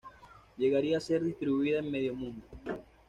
[0.57, 2.43] Llegaría a ser distribuida en medio mundo.